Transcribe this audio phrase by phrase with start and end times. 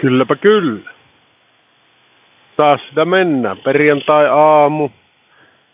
[0.00, 0.90] Kylläpä kyllä.
[2.56, 3.56] Taas sitä mennään.
[3.56, 4.90] Perjantai-aamu.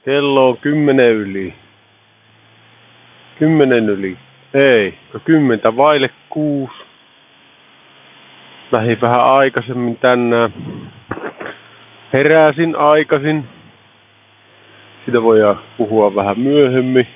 [0.04, 1.54] Kello on kymmenen yli.
[3.38, 4.16] Kymmenen yli.
[4.54, 4.94] Ei,
[5.24, 6.74] kymmentä vaille kuusi.
[8.72, 10.52] Lähin vähän aikaisemmin tänään.
[12.12, 13.44] Heräsin aikaisin.
[15.06, 17.06] Sitä voidaan puhua vähän myöhemmin.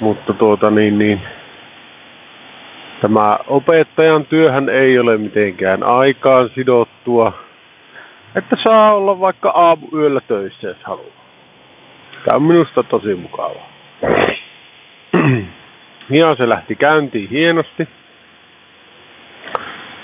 [0.00, 1.20] Mutta tuota niin, niin
[3.00, 7.32] Tämä opettajan työhän ei ole mitenkään aikaan sidottua,
[8.34, 11.24] että saa olla vaikka aamuyöllä töissä, jos haluaa.
[12.24, 13.68] Tämä on minusta tosi mukavaa.
[16.10, 17.88] Ja se lähti käyntiin hienosti.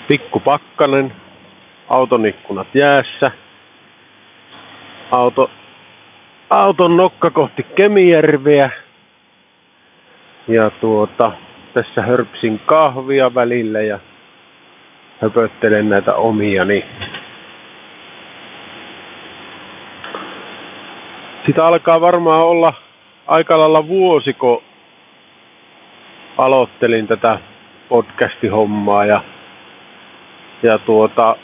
[0.08, 1.12] Pikku pakkanen,
[1.88, 3.30] auton ikkunat jäässä.
[5.10, 5.50] Auto,
[6.50, 8.70] auton nokka kohti Kemijärveä.
[10.48, 11.32] Ja tuota,
[11.74, 13.98] tässä hörpsin kahvia välillä ja
[15.22, 16.84] höpöttelen näitä omiani.
[21.46, 22.72] Sitä alkaa varmaan olla
[23.26, 24.62] aika lailla vuosiko
[26.38, 27.38] aloittelin tätä
[27.88, 29.22] podcastihommaa ja,
[30.62, 31.36] ja tuota,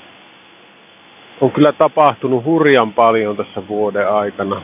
[1.41, 4.63] on kyllä tapahtunut hurjan paljon tässä vuoden aikana.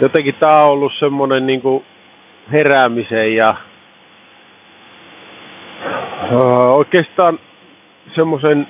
[0.00, 1.84] Jotenkin tämä on ollut semmoinen niin kuin
[2.52, 3.54] heräämisen ja
[6.74, 7.38] oikeastaan
[8.14, 8.66] semmoisen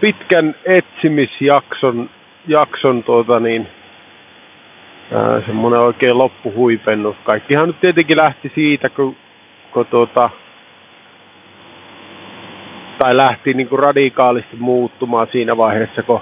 [0.00, 2.10] pitkän etsimisjakson
[2.46, 3.68] jakson tuota niin,
[5.46, 7.16] semmoinen oikein loppuhuipennus.
[7.24, 9.16] Kaikkihan nyt tietenkin lähti siitä, kun,
[9.72, 10.30] kun tuota,
[12.98, 16.20] tai lähti niin kuin radikaalisti muuttumaan siinä vaiheessa, kun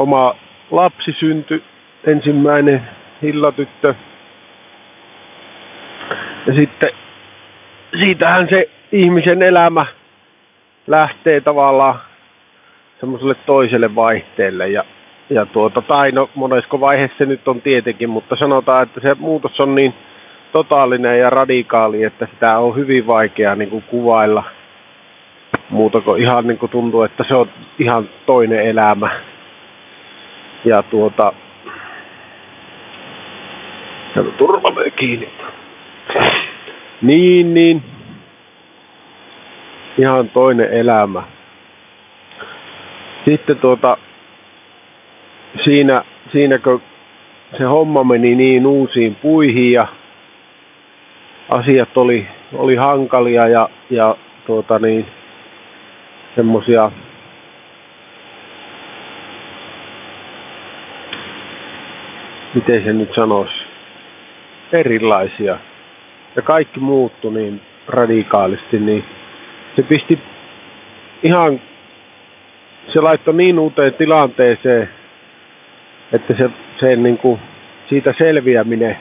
[0.00, 0.34] oma
[0.70, 1.62] lapsi syntyi
[2.06, 2.82] ensimmäinen
[3.24, 3.94] Hillatyttö.
[6.46, 6.92] Ja sitten
[8.02, 9.86] siitähän se ihmisen elämä
[10.86, 11.98] lähtee tavallaan
[13.00, 14.68] semmoiselle toiselle vaihteelle.
[14.68, 14.84] Ja,
[15.30, 19.60] ja tuota, tai no monesko vaiheessa se nyt on tietenkin, mutta sanotaan, että se muutos
[19.60, 19.94] on niin
[20.52, 24.44] totaalinen ja radikaali, että sitä on hyvin vaikea niin kuin kuvailla
[25.70, 27.48] muuta kuin ihan niin kuin tuntuu, että se on
[27.78, 29.10] ihan toinen elämä.
[30.64, 31.32] Ja tuota,
[34.14, 35.28] Sano turvamme kiinni.
[37.02, 37.82] Niin, niin.
[39.98, 41.22] Ihan toinen elämä.
[43.28, 43.96] Sitten tuota,
[45.64, 46.82] siinä, siinä kun
[47.58, 49.86] se homma meni niin uusiin puihin ja
[51.54, 55.06] asiat oli, oli hankalia ja, ja tuota niin,
[56.36, 56.90] semmosia
[62.54, 63.63] miten se nyt sanoisi,
[64.74, 65.58] erilaisia
[66.36, 69.04] ja kaikki muuttui niin radikaalisti, niin
[69.76, 70.18] se pisti
[71.22, 71.60] ihan,
[72.92, 74.88] se laittoi niin uuteen tilanteeseen,
[76.12, 77.40] että se, se niin kuin,
[77.88, 78.98] siitä selviäminen,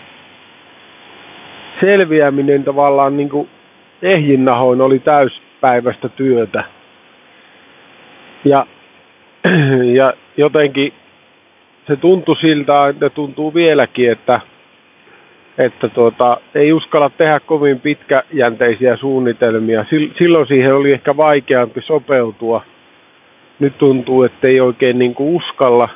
[1.79, 3.49] selviäminen tavallaan niin kuin
[4.01, 6.63] ehjinnahoin oli täyspäiväistä työtä.
[8.45, 8.65] Ja,
[9.99, 10.93] ja jotenkin
[11.87, 14.41] se tuntui siltä, että tuntuu vieläkin, että–
[15.57, 19.85] että tuota, ei uskalla tehdä kovin pitkäjänteisiä suunnitelmia.
[20.21, 22.63] Silloin siihen oli ehkä vaikeampi sopeutua.
[23.59, 25.89] Nyt tuntuu, että ei oikein niin kuin uskalla.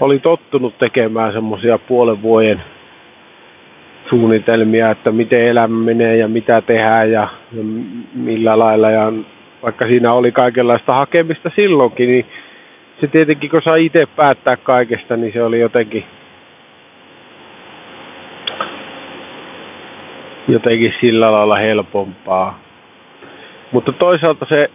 [0.00, 2.62] Oli tottunut tekemään semmoisia puolen vuoden
[4.10, 7.62] suunnitelmia, että miten elämä menee ja mitä tehdään ja, ja
[8.14, 8.90] millä lailla.
[8.90, 9.12] Ja
[9.62, 12.26] vaikka siinä oli kaikenlaista hakemista silloinkin, niin
[13.00, 16.04] se tietenkin kun saa itse päättää kaikesta, niin se oli jotenkin
[20.48, 22.58] jotenkin sillä lailla helpompaa.
[23.72, 24.70] Mutta toisaalta se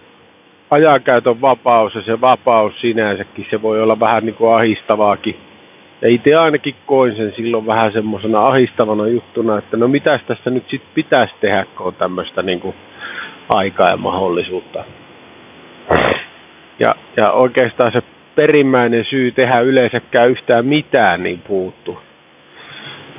[0.71, 5.37] ajankäytön vapaus ja se vapaus sinänsäkin, se voi olla vähän niin kuin ahistavaakin.
[6.01, 10.63] Ja itse ainakin koin sen silloin vähän semmoisena ahistavana juttuna, että no mitäs tässä nyt
[10.69, 12.75] sitten pitäisi tehdä, kun on tämmöistä niin kuin
[13.53, 14.83] aikaa ja mahdollisuutta.
[16.79, 18.01] Ja, ja oikeastaan se
[18.35, 21.99] perimmäinen syy tehdä yleensäkään yhtään mitään niin puuttu.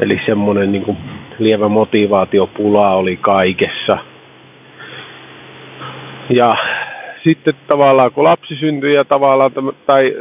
[0.05, 0.97] Eli semmoinen niin
[1.39, 3.99] lievä motivaatiopula oli kaikessa.
[6.31, 6.57] Ja
[7.25, 9.51] sitten tavallaan kun lapsi syntyi ja tavallaan,
[9.87, 10.15] tai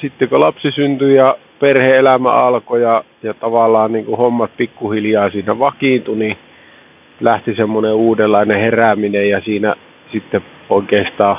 [0.00, 5.58] sitten kun lapsi syntyi ja perhe-elämä alkoi ja, ja tavallaan niin kuin hommat pikkuhiljaa siinä
[5.58, 6.36] vakiintui, niin
[7.20, 9.74] lähti semmoinen uudenlainen herääminen ja siinä
[10.12, 11.36] sitten oikeastaan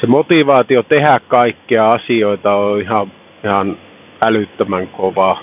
[0.00, 3.12] se motivaatio tehdä kaikkea asioita on ihan,
[3.44, 3.78] ihan
[4.26, 5.42] älyttömän kovaa.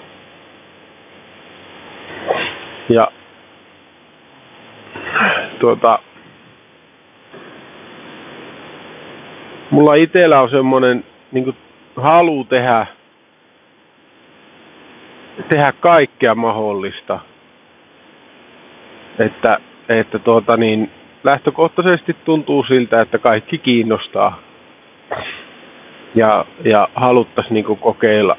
[2.90, 3.08] Ja
[5.60, 6.00] tuota,
[9.72, 11.56] mulla itsellä on semmoinen niin
[11.96, 12.86] halu tehdä,
[15.50, 17.20] tehdä kaikkea mahdollista.
[19.20, 19.60] Että,
[19.90, 20.92] että tuota niin,
[21.24, 24.40] lähtökohtaisesti tuntuu siltä, että kaikki kiinnostaa.
[26.16, 28.38] Ja, ja haluttaisiin niin kokeilla,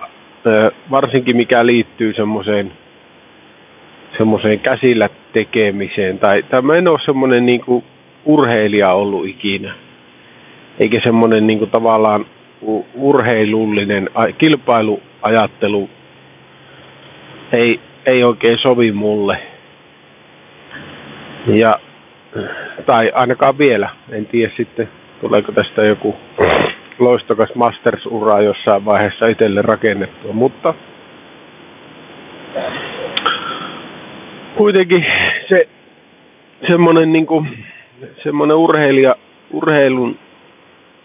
[0.90, 2.72] varsinkin mikä liittyy semmoiseen
[4.18, 6.18] semmoiseen käsillä tekemiseen.
[6.18, 7.60] Tai, tai mä en ole semmoinen niin
[8.24, 9.74] urheilija ollut ikinä.
[10.80, 12.26] Eikä semmoinen niin tavallaan
[12.94, 15.90] urheilullinen kilpailuajattelu
[17.56, 19.38] ei, ei oikein sovi mulle.
[21.46, 21.78] Ja,
[22.86, 23.88] tai ainakaan vielä.
[24.10, 24.88] En tiedä sitten,
[25.20, 26.16] tuleeko tästä joku
[26.98, 30.74] loistokas Masters-ura jossain vaiheessa itselle rakennettua, mutta
[34.56, 35.06] kuitenkin
[35.48, 35.68] se
[36.70, 37.48] semmoinen niin kuin,
[38.22, 39.16] semmoinen urheilija,
[39.52, 40.18] urheilun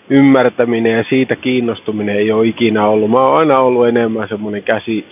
[0.10, 3.12] ymmärtäminen ja siitä kiinnostuminen ei ole ikinä ollut.
[3.12, 5.06] Mä oon aina ollut enemmän semmoinen käsi,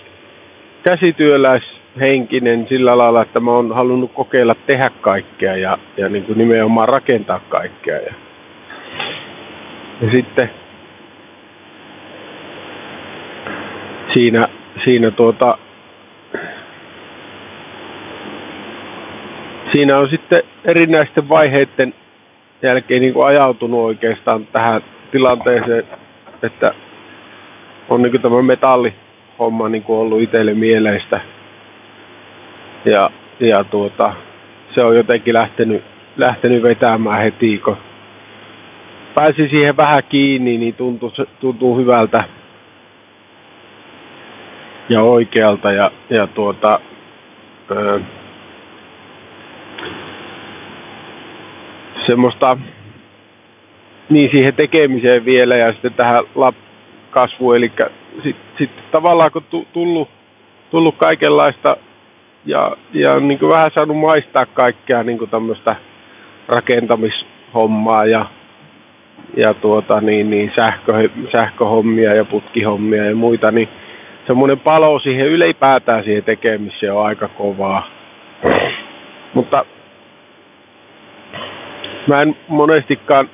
[0.88, 6.88] käsityöläishenkinen sillä lailla, että mä oon halunnut kokeilla tehdä kaikkea ja, ja niin kuin nimenomaan
[6.88, 7.98] rakentaa kaikkea.
[7.98, 8.14] Ja,
[10.00, 10.50] ja sitten
[14.14, 14.44] siinä,
[14.84, 15.58] siinä tuota,
[19.72, 21.94] siinä on sitten erinäisten vaiheiden
[22.62, 25.84] jälkeen niin kuin ajautunut oikeastaan tähän tilanteeseen,
[26.42, 26.74] että
[27.88, 31.20] on niin kuin tämä metallihomma niin kuin ollut itselle mieleistä.
[32.90, 33.10] Ja,
[33.40, 34.12] ja tuota,
[34.74, 35.84] se on jotenkin lähtenyt,
[36.16, 37.76] lähtenyt vetämään heti, kun
[39.14, 42.18] pääsi siihen vähän kiinni, niin tuntuu, tuntuu hyvältä
[44.88, 45.72] ja oikealta.
[45.72, 46.80] Ja, ja tuota,
[47.70, 48.00] öö,
[52.08, 52.56] semmoista
[54.10, 56.24] niin siihen tekemiseen vielä ja sitten tähän
[57.10, 57.56] kasvuun.
[57.56, 57.72] Eli
[58.22, 60.08] sitten sit tavallaan kun tullut,
[60.70, 61.76] tullut kaikenlaista
[62.46, 65.76] ja, ja niin kuin vähän saanut maistaa kaikkea niin kuin tämmöistä
[66.48, 68.26] rakentamishommaa ja,
[69.36, 73.68] ja tuota, niin, niin sähkö, sähköhommia ja putkihommia ja muita, niin
[74.26, 77.88] semmoinen palo siihen ylipäätään siihen tekemiseen on aika kovaa.
[79.34, 79.64] Mutta
[82.08, 83.28] mä en monestikaan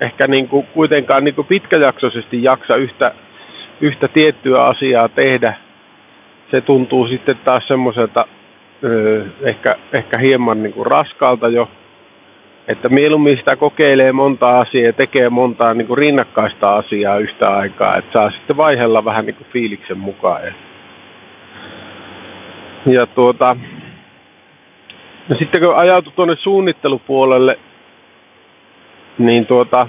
[0.00, 3.12] ehkä niin kuin kuitenkaan niin kuin pitkäjaksoisesti jaksa yhtä,
[3.80, 5.54] yhtä tiettyä asiaa tehdä.
[6.50, 8.28] Se tuntuu sitten taas semmoiselta
[9.42, 11.70] ehkä, ehkä hieman niin kuin raskaalta jo,
[12.68, 17.96] että mieluummin sitä kokeilee monta asiaa ja tekee montaa niin kuin rinnakkaista asiaa yhtä aikaa,
[17.96, 20.42] että saa sitten vaihella vähän niin kuin fiiliksen mukaan.
[20.44, 20.52] Ja,
[22.86, 23.56] ja tuota,
[25.28, 27.58] ja sitten kun ajautui tuonne suunnittelupuolelle,
[29.18, 29.88] niin tuota,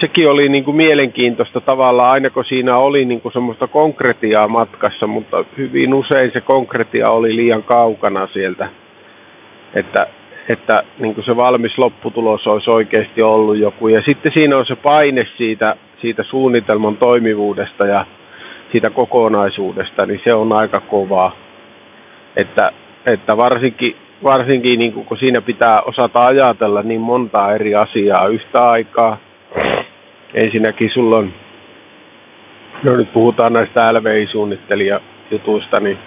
[0.00, 5.06] sekin oli niin kuin mielenkiintoista tavallaan, aina kun siinä oli niin kuin semmoista konkretiaa matkassa,
[5.06, 8.68] mutta hyvin usein se konkretia oli liian kaukana sieltä,
[9.74, 10.06] että,
[10.48, 13.88] että niin kuin se valmis lopputulos olisi oikeasti ollut joku.
[13.88, 18.06] Ja sitten siinä on se paine siitä, siitä suunnitelman toimivuudesta ja
[18.72, 21.36] siitä kokonaisuudesta, niin se on aika kovaa.
[22.36, 22.72] Että,
[23.06, 29.18] että varsinkin varsinkin niin kun siinä pitää osata ajatella niin montaa eri asiaa yhtä aikaa.
[30.34, 31.32] Ensinnäkin sulla on,
[32.82, 35.98] no nyt puhutaan näistä LVI-suunnittelijajutuista, niin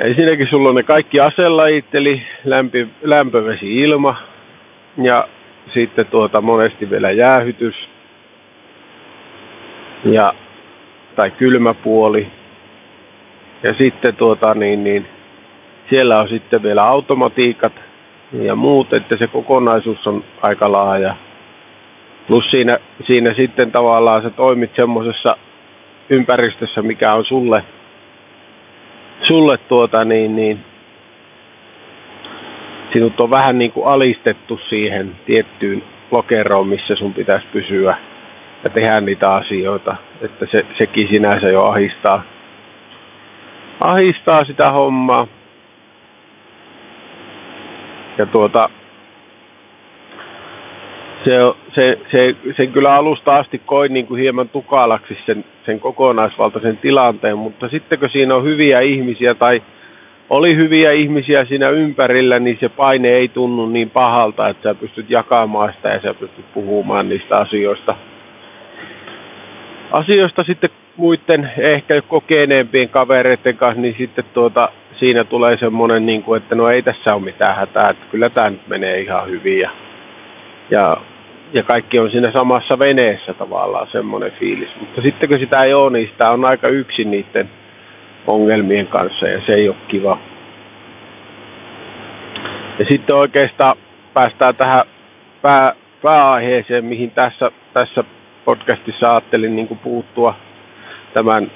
[0.00, 4.16] ensinnäkin sulla on ne kaikki aselajit, eli lämpi, lämpövesi, ilma
[5.02, 5.28] ja
[5.74, 7.88] sitten tuota monesti vielä jäähytys
[10.12, 10.34] ja,
[11.16, 12.26] tai kylmäpuoli.
[13.62, 15.06] Ja sitten tuota niin, niin
[15.90, 17.72] siellä on sitten vielä automatiikat
[18.32, 21.16] ja muut, että se kokonaisuus on aika laaja.
[22.26, 25.36] Plus siinä, siinä sitten tavallaan sä toimit semmoisessa
[26.10, 27.64] ympäristössä, mikä on sulle,
[29.22, 30.64] sulle tuota niin, niin
[32.92, 37.96] sinut on vähän niin kuin alistettu siihen tiettyyn lokeroon, missä sun pitäisi pysyä
[38.64, 39.96] ja tehdä niitä asioita.
[40.20, 42.22] Että se, sekin sinänsä jo ahistaa,
[43.84, 45.26] ahistaa sitä hommaa
[48.18, 48.70] ja tuota,
[51.24, 51.40] se,
[51.74, 57.38] se, se, sen kyllä alusta asti koin niin kuin hieman tukalaksi sen, sen kokonaisvaltaisen tilanteen,
[57.38, 59.62] mutta sitten kun siinä on hyviä ihmisiä tai
[60.30, 65.10] oli hyviä ihmisiä siinä ympärillä, niin se paine ei tunnu niin pahalta, että sä pystyt
[65.10, 67.94] jakamaan sitä ja sä pystyt puhumaan niistä asioista.
[69.92, 76.42] Asioista sitten muiden ehkä kokeneempien kavereiden kanssa, niin sitten tuota, siinä tulee semmoinen, niin kuin,
[76.42, 79.70] että no ei tässä ole mitään hätää, että kyllä tämä nyt menee ihan hyvin ja,
[80.70, 80.96] ja,
[81.52, 84.68] ja kaikki on siinä samassa veneessä tavallaan semmoinen fiilis.
[84.80, 87.50] Mutta sitten kun sitä ei ole, niin sitä on aika yksin niiden
[88.26, 90.18] ongelmien kanssa ja se ei ole kiva.
[92.78, 93.76] Ja sitten oikeastaan
[94.14, 94.84] päästään tähän
[95.42, 95.72] pää,
[96.02, 98.04] pääaiheeseen, mihin tässä, tässä
[98.44, 100.34] podcastissa ajattelin niin kuin puuttua
[101.14, 101.50] tämän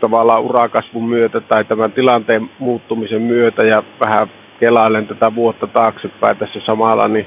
[0.00, 6.60] tavallaan urakasvun myötä tai tämän tilanteen muuttumisen myötä ja vähän kelailen tätä vuotta taaksepäin tässä
[6.66, 7.26] samalla, niin,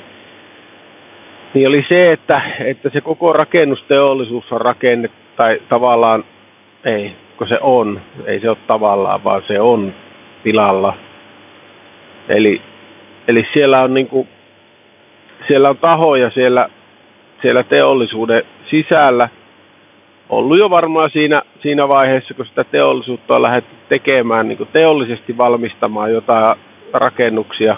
[1.53, 6.23] niin oli se, että, että se koko rakennusteollisuus on rakenne, tai tavallaan
[6.85, 9.93] ei, kun se on, ei se ole tavallaan, vaan se on
[10.43, 10.93] tilalla.
[12.29, 12.61] Eli,
[13.27, 14.27] eli siellä on niinku,
[15.47, 16.69] siellä on tahoja siellä,
[17.41, 19.29] siellä teollisuuden sisällä,
[20.29, 25.37] ollut jo varmaan siinä, siinä vaiheessa, kun sitä teollisuutta on lähdetty tekemään, niin kuin teollisesti
[25.37, 26.55] valmistamaan jotain
[26.93, 27.77] rakennuksia,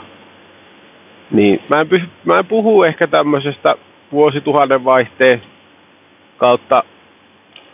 [1.32, 3.76] niin mä en, pysy, mä en puhu ehkä tämmöisestä
[4.12, 5.42] vuosituhannen vaihteen
[6.38, 6.84] kautta,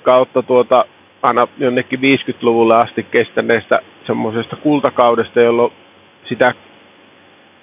[0.04, 0.86] kautta tuota,
[1.22, 5.74] aina jonnekin 50-luvulle asti kestäneestä semmoisesta kultakaudesta, jolloin
[6.30, 6.54] sitä,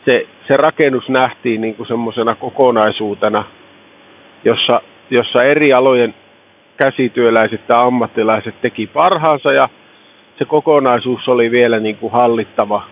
[0.09, 3.45] se, se rakennus nähtiin niin kuin semmoisena kokonaisuutena,
[4.45, 4.81] jossa,
[5.11, 6.15] jossa eri alojen
[6.77, 9.69] käsityöläiset ja ammattilaiset teki parhaansa ja
[10.39, 12.83] se kokonaisuus oli vielä niin kuin hallittava.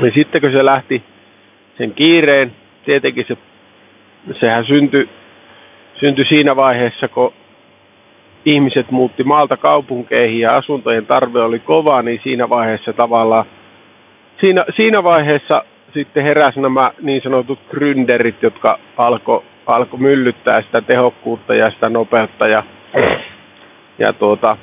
[0.00, 1.02] Ja sitten kun se lähti
[1.78, 2.52] sen kiireen,
[2.84, 3.36] tietenkin se,
[4.40, 5.08] sehän syntyi,
[6.00, 7.32] syntyi siinä vaiheessa, kun
[8.44, 13.46] ihmiset muutti maalta kaupunkeihin ja asuntojen tarve oli kova, niin siinä vaiheessa tavallaan,
[14.44, 21.54] siinä, siinä vaiheessa sitten heräsi nämä niin sanotut gründerit, jotka alkoi alkoi myllyttää sitä tehokkuutta
[21.54, 22.62] ja sitä nopeutta ja,
[23.98, 24.56] ja tuota,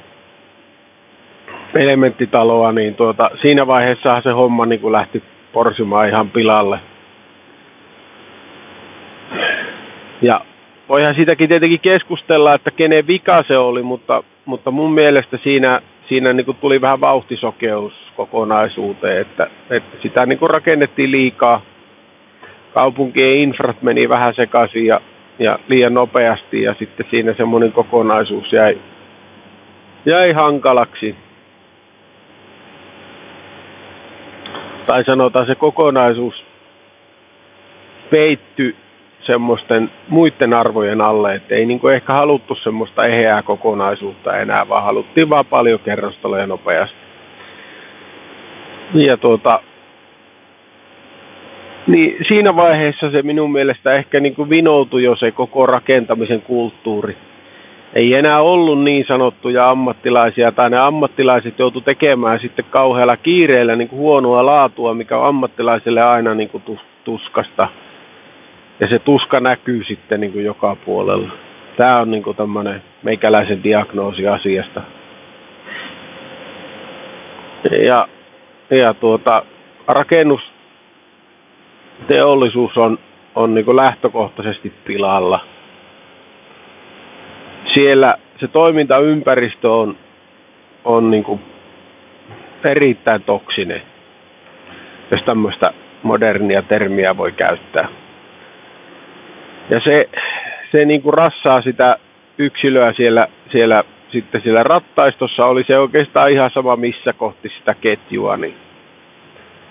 [1.75, 6.79] elementtitaloa, niin tuota, siinä vaiheessa se homma niin kuin lähti porsimaan ihan pilalle.
[10.21, 10.41] Ja
[10.89, 16.33] voihan siitäkin tietenkin keskustella, että kenen vika se oli, mutta, mutta mun mielestä siinä, siinä
[16.33, 21.61] niin kuin tuli vähän vauhtisokeus kokonaisuuteen, että, että sitä niin kuin rakennettiin liikaa
[22.79, 25.01] kaupunkien infrat meni vähän sekaisin ja,
[25.39, 28.77] ja liian nopeasti ja sitten siinä semmoinen kokonaisuus jäi,
[30.05, 31.15] jäi hankalaksi.
[34.87, 36.43] Tai sanotaan se kokonaisuus
[38.09, 38.75] peitty
[39.19, 45.29] semmoisten muiden arvojen alle, että ei niin ehkä haluttu semmoista eheää kokonaisuutta enää, vaan haluttiin
[45.29, 46.97] vaan paljon kerrostaloja nopeasti.
[48.93, 49.59] Ja tuota,
[51.87, 57.17] niin siinä vaiheessa se minun mielestä ehkä niin kuin vinoutui jo se koko rakentamisen kulttuuri.
[57.95, 63.87] Ei enää ollut niin sanottuja ammattilaisia, tai ne ammattilaiset joutu tekemään sitten kauhealla kiireellä niin
[63.87, 66.63] kuin huonoa laatua, mikä on ammattilaisille aina niin kuin
[67.03, 67.67] tuskasta.
[68.79, 71.31] Ja se tuska näkyy sitten niin kuin joka puolella.
[71.77, 74.81] Tämä on niin kuin tämmöinen meikäläisen diagnoosi asiasta.
[77.85, 78.07] Ja,
[78.69, 79.43] ja tuota,
[79.87, 80.54] rakennus
[82.07, 82.99] teollisuus on,
[83.35, 85.45] on niin lähtökohtaisesti pilalla.
[87.73, 89.97] Siellä se toimintaympäristö on,
[90.85, 91.39] on niin
[92.69, 93.81] erittäin toksinen,
[95.11, 95.73] jos tämmöistä
[96.03, 97.87] modernia termiä voi käyttää.
[99.69, 100.09] Ja se,
[100.75, 101.97] se niin kuin rassaa sitä
[102.37, 108.37] yksilöä siellä, siellä sitten siellä rattaistossa, oli se oikeastaan ihan sama missä kohti sitä ketjua,
[108.37, 108.55] niin,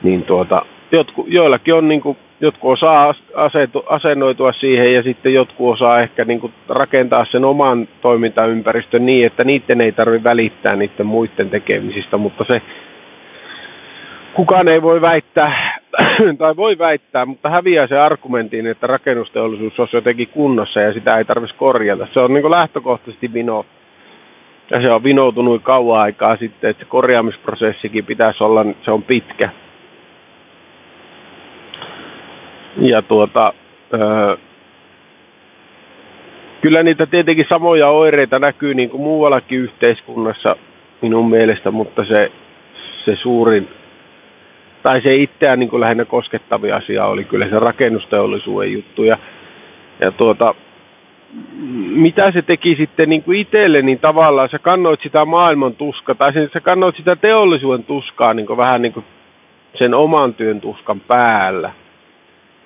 [0.02, 0.56] niin tuota,
[0.92, 6.24] jotku, joillakin on niin kuin, jotkut osaa asetu, asennoitua siihen ja sitten jotkut osaa ehkä
[6.24, 12.18] niin kuin rakentaa sen oman toimintaympäristön niin, että niiden ei tarvitse välittää niiden muiden tekemisistä,
[12.18, 12.62] mutta se
[14.34, 15.80] kukaan ei voi väittää,
[16.38, 21.24] tai voi väittää, mutta häviää se argumentin, että rakennusteollisuus olisi jotenkin kunnossa ja sitä ei
[21.24, 22.06] tarvitsisi korjata.
[22.12, 23.66] Se on niin kuin lähtökohtaisesti vino.
[24.70, 29.50] Ja se on vinoutunut kauan aikaa sitten, että se korjaamisprosessikin pitäisi olla, se on pitkä
[32.76, 33.52] ja tuota,
[33.94, 34.36] öö,
[36.62, 40.56] kyllä niitä tietenkin samoja oireita näkyy niin kuin muuallakin yhteiskunnassa
[41.02, 42.32] minun mielestä, mutta se,
[43.04, 43.68] se suurin
[44.82, 49.04] tai se itseään niin kuin lähinnä koskettavia asia oli kyllä se rakennusteollisuuden juttu.
[49.04, 49.18] Ja,
[50.00, 50.54] ja tuota,
[51.86, 56.32] mitä se teki sitten niin kuin itselle, niin tavallaan sä kannoit sitä maailman tuskaa, tai
[56.52, 59.04] sä kannoit sitä teollisuuden tuskaa niin kuin vähän niin kuin
[59.74, 61.70] sen oman työn tuskan päällä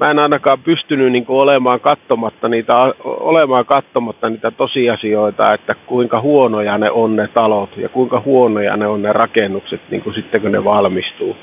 [0.01, 2.73] mä en ainakaan pystynyt niin olemaan, katsomatta niitä,
[3.05, 8.87] olemaan katsomatta niitä tosiasioita, että kuinka huonoja ne on ne talot ja kuinka huonoja ne
[8.87, 11.37] on ne rakennukset niin kuin sitten kun ne valmistuu.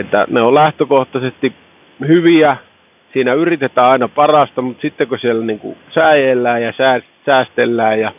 [0.00, 1.52] Että ne on lähtökohtaisesti
[2.08, 2.56] hyviä,
[3.12, 6.72] siinä yritetään aina parasta, mutta sitten kun siellä niin kuin sääjellään ja
[7.26, 8.12] säästellään ja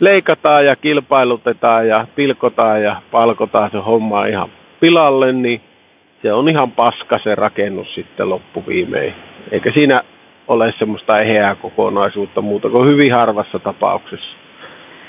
[0.00, 4.48] leikataan ja kilpailutetaan ja pilkotaan ja palkotaan se homma ihan
[4.80, 5.60] pilalle, niin
[6.24, 9.14] se on ihan paska se rakennus sitten loppuviimein.
[9.50, 10.02] Eikä siinä
[10.48, 14.36] ole semmoista eheää kokonaisuutta muuta kuin hyvin harvassa tapauksessa.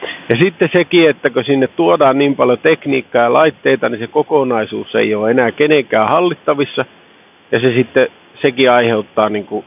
[0.01, 4.95] Ja sitten sekin, että kun sinne tuodaan niin paljon tekniikkaa ja laitteita, niin se kokonaisuus
[4.95, 6.85] ei ole enää kenenkään hallittavissa.
[7.51, 8.07] Ja se sitten,
[8.45, 9.65] sekin aiheuttaa niin kuin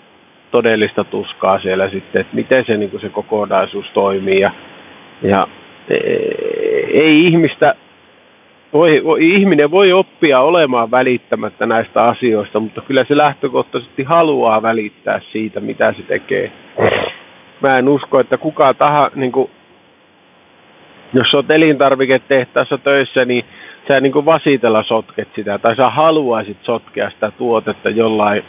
[0.51, 4.41] todellista tuskaa siellä sitten, että miten se, niin kuin se kokonaisuus toimii.
[4.41, 4.51] Ja,
[5.23, 5.49] ja
[5.91, 5.97] e,
[7.03, 7.75] ei ihmistä
[8.73, 15.21] voi, voi, ihminen voi oppia olemaan välittämättä näistä asioista, mutta kyllä se lähtökohtaisesti haluaa välittää
[15.33, 16.53] siitä, mitä se tekee.
[17.61, 19.51] Mä en usko, että kukaan taha, niin kuin,
[21.13, 23.45] jos olet elintarviketehtaassa töissä, niin
[23.89, 28.43] sä niin kuin vasitella sotket sitä, tai sä haluaisit sotkea sitä tuotetta jollain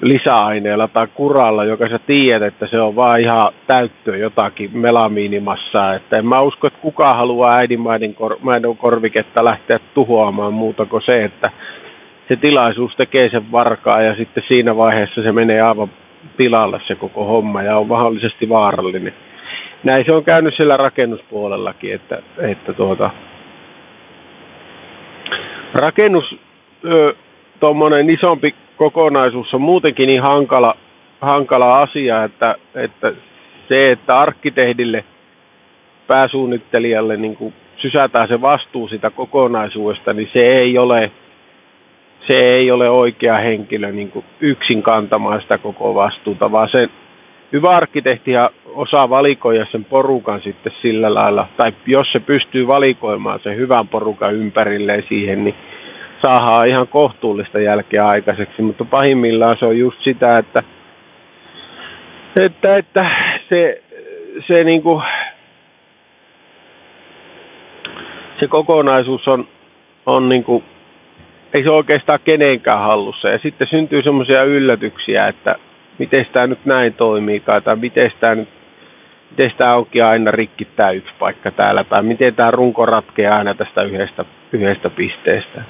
[0.00, 5.94] lisäaineella tai kuralla, joka sä tiedät, että se on vaan ihan täyttöä jotakin melamiinimassaa.
[5.94, 8.38] Että en mä usko, että kukaan haluaa äidinmaidon kor-
[8.78, 11.50] korviketta lähteä tuhoamaan muuta kuin se, että
[12.28, 15.90] se tilaisuus tekee sen varkaa ja sitten siinä vaiheessa se menee aivan
[16.36, 19.14] pilalle se koko homma ja on mahdollisesti vaarallinen.
[19.84, 23.10] Näin se on käynyt siellä rakennuspuolellakin, että, että tuota,
[25.74, 26.36] rakennus,
[27.60, 30.76] tuommoinen isompi kokonaisuus on muutenkin niin hankala,
[31.20, 33.12] hankala asia, että, että
[33.72, 35.04] se, että arkkitehdille,
[36.06, 41.10] pääsuunnittelijalle niin kuin sysätään se vastuu sitä kokonaisuudesta, niin se ei ole,
[42.30, 46.88] se ei ole oikea henkilö niin kuin yksin kantamaan sitä koko vastuuta, vaan se
[47.52, 48.30] hyvä arkkitehti
[48.66, 54.34] osaa valikoida sen porukan sitten sillä lailla, tai jos se pystyy valikoimaan sen hyvän porukan
[54.34, 55.54] ympärilleen siihen, niin
[56.22, 60.62] saadaan ihan kohtuullista jälkeä aikaiseksi, mutta pahimmillaan se on just sitä, että,
[62.40, 63.10] että, että
[63.48, 63.82] se,
[64.46, 65.02] se, niin kuin,
[68.40, 69.48] se kokonaisuus on,
[70.06, 70.64] on niin kuin,
[71.58, 73.28] ei se oikeastaan kenenkään hallussa.
[73.28, 75.54] Ja sitten syntyy semmoisia yllätyksiä, että
[75.98, 78.48] miten tämä nyt näin toimii, tai miten tämä nyt
[79.30, 83.54] miten tämä onkin aina rikki tämä yksi paikka täällä, tai miten tämä runko ratkeaa aina
[83.54, 85.62] tästä yhdestä, yhdestä pisteestä.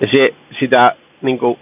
[0.00, 1.58] Ja se, sitä, niin kuin,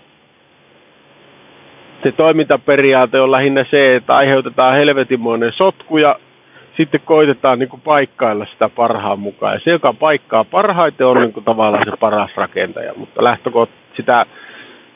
[2.03, 6.19] se toimintaperiaate on lähinnä se, että aiheutetaan helvetimoinen sotku ja
[6.77, 9.55] sitten koitetaan niin kuin, paikkailla sitä parhaan mukaan.
[9.55, 14.27] Ja se, joka paikkaa parhaiten, on niin kuin, tavallaan se paras rakentaja, mutta lähtökoht sitä,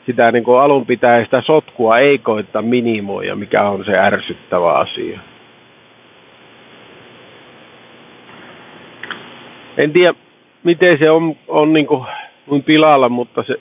[0.05, 5.19] sitä niin kuin alun pitää sitä sotkua ei koita minimoida, mikä on se ärsyttävä asia.
[9.77, 10.13] En tiedä,
[10.63, 12.05] miten se on, on niin kuin
[12.47, 13.55] kuin pilalla, mutta se,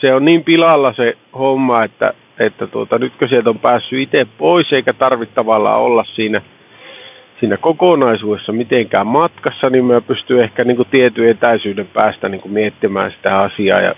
[0.00, 4.72] se on niin pilalla se homma, että, että tuota, nytkö sieltä on päässyt itse pois
[4.72, 6.42] eikä tarvitse tavallaan olla siinä,
[7.40, 12.52] siinä kokonaisuudessa mitenkään matkassa, niin mä pystyn ehkä niin kuin tietyn etäisyyden päästä niin kuin
[12.52, 13.94] miettimään sitä asiaa ja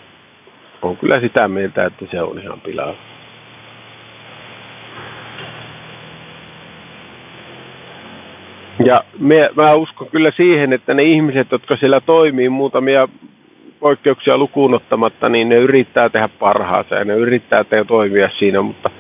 [0.83, 2.97] on kyllä sitä mieltä, että se on ihan pilalla.
[8.85, 13.09] Ja me, mä uskon kyllä siihen, että ne ihmiset, jotka siellä toimii, muutamia
[13.81, 18.91] poikkeuksia lukuun ottamatta, niin ne yrittää tehdä parhaansa ja ne yrittää tehdä toimia siinä, mutta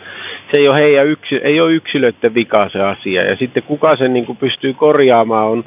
[0.52, 3.22] se ei ole, heidän yksi, ei ole yksilöiden vika se asia.
[3.22, 5.64] Ja sitten kuka sen niin kuin pystyy korjaamaan on,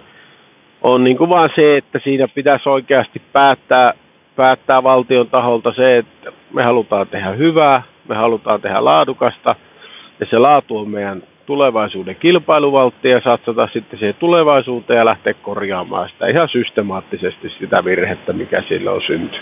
[0.82, 3.94] on niin kuin vaan se, että siinä pitäisi oikeasti päättää,
[4.36, 9.56] päättää valtion taholta se, että me halutaan tehdä hyvää, me halutaan tehdä laadukasta
[10.20, 16.10] ja se laatu on meidän tulevaisuuden kilpailuvaltti ja satsata sitten siihen tulevaisuuteen ja lähteä korjaamaan
[16.10, 19.42] sitä ihan systemaattisesti sitä virhettä, mikä sillä on syntynyt.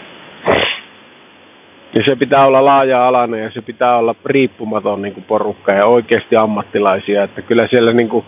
[1.95, 6.35] Ja se pitää olla laaja-alainen ja se pitää olla riippumaton niin kuin porukka ja oikeasti
[6.35, 7.23] ammattilaisia.
[7.23, 8.25] Että kyllä siellä, niin kuin,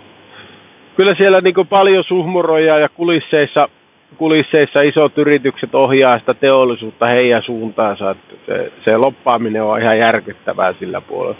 [0.98, 3.70] kyllä siellä niin kuin paljon suhmuroja ja kulisseissa,
[4.18, 8.12] kulisseissa isot yritykset ohjaa sitä teollisuutta heidän suuntaansa.
[8.12, 11.38] Että se, se loppaaminen on ihan järkyttävää sillä puolella.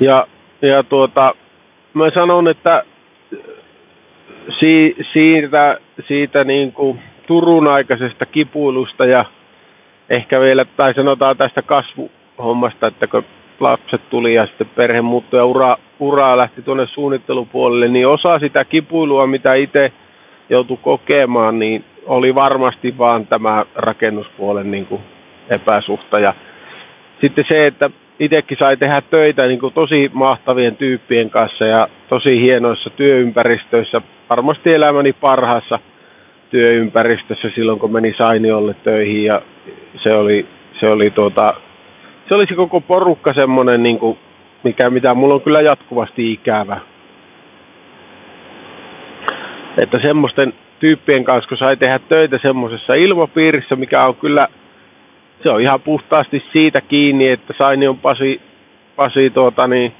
[0.00, 0.26] Ja,
[0.62, 1.34] ja tuota,
[1.94, 2.82] mä sanon, että
[4.60, 5.78] si, siitä,
[6.08, 9.24] siitä niin kuin Turun aikaisesta kipuilusta ja
[10.10, 13.24] ehkä vielä, tai sanotaan tästä kasvuhommasta, että kun
[13.60, 18.64] lapset tuli ja sitten perhe muuttui ja ura, uraa lähti tuonne suunnittelupuolelle, niin osa sitä
[18.64, 19.92] kipuilua, mitä itse
[20.50, 25.00] joutui kokemaan, niin oli varmasti vaan tämä rakennuspuolen niin kuin
[25.50, 26.20] epäsuhta.
[26.20, 26.34] Ja
[27.20, 32.40] sitten se, että itsekin sai tehdä töitä niin kuin tosi mahtavien tyyppien kanssa ja tosi
[32.40, 34.00] hienoissa työympäristöissä.
[34.30, 35.78] Varmasti elämäni parhaassa
[36.50, 39.42] työympäristössä silloin, kun meni Sainiolle töihin ja
[40.02, 40.46] se oli,
[40.80, 41.54] se oli, tuota,
[42.28, 44.18] se oli se koko porukka semmoinen, niin kuin,
[44.64, 46.80] mikä, mitä mulla on kyllä jatkuvasti ikävä.
[49.82, 54.48] Että semmoisten tyyppien kanssa, kun sai tehdä töitä semmoisessa ilmapiirissä, mikä on kyllä,
[55.46, 58.40] se on ihan puhtaasti siitä kiinni, että Sainion Pasi,
[58.96, 59.92] Pasi tuota, niin,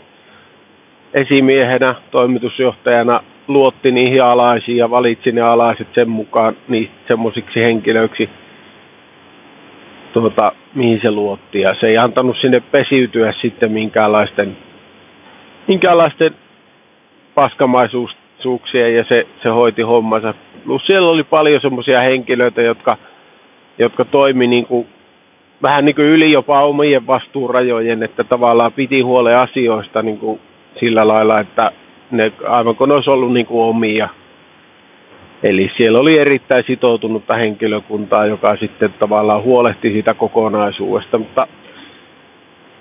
[1.14, 8.30] esimiehenä, toimitusjohtajana luotti niihin alaisiin ja valitsi ne alaiset sen mukaan niin semmoisiksi henkilöiksi,
[10.12, 11.60] tuota, mihin se luotti.
[11.60, 14.56] Ja se ei antanut sinne pesiytyä sitten minkäänlaisten,
[15.68, 16.34] minkäänlaisten
[17.34, 20.34] paskamaisuuksien ja se, se hoiti hommansa.
[20.64, 22.96] Plus siellä oli paljon semmoisia henkilöitä, jotka,
[23.78, 24.86] jotka toimi niin kuin,
[25.62, 30.40] vähän niin kuin yli jopa omien vastuurajojen, että tavallaan piti huolen asioista niin kuin
[30.80, 31.72] sillä lailla, että
[32.10, 34.08] ne, aivan kun ne olisi ollut niin kuin omia.
[35.42, 41.46] Eli siellä oli erittäin sitoutunutta henkilökuntaa, joka sitten tavallaan huolehti siitä kokonaisuudesta, mutta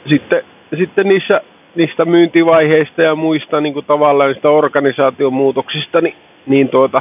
[0.10, 0.44] sitten,
[0.78, 1.42] sitten niissä,
[1.76, 6.98] niistä myyntivaiheista ja muista niin kuin tavallaan niistä organisaation muutoksista, niin, niin tuota,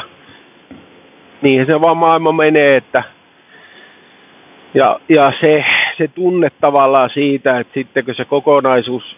[1.42, 3.02] niihin se vaan maailma menee, että
[4.74, 5.64] ja, ja se,
[5.98, 9.16] se tunne tavallaan siitä, että sitten kun se kokonaisuus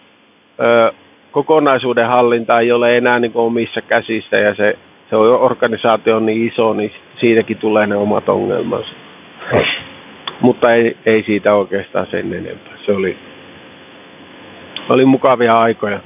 [0.59, 0.93] ö,
[1.31, 4.77] kokonaisuuden hallinta ei ole enää niin omissa käsissä ja se,
[5.09, 8.89] se organisaatio on niin iso, niin siitäkin tulee ne omat ongelmansa.
[10.41, 12.73] Mutta ei, ei siitä oikeastaan sen enempää.
[12.85, 13.17] Se oli,
[14.89, 15.99] oli mukavia aikoja.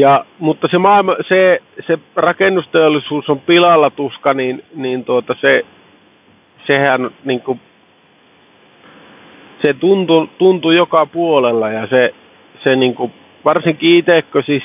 [0.00, 5.64] Ja, mutta se, maailma, se, se rakennusteollisuus on pilalla tuska, niin, niin tuota se,
[6.66, 7.60] sehän niin kuin,
[9.62, 12.14] se tuntui, tuntui joka puolella ja se,
[12.64, 13.12] se niin kuin
[13.44, 14.62] varsinkin itse, kun siis